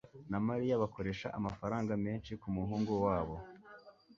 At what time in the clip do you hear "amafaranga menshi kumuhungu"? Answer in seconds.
1.39-2.93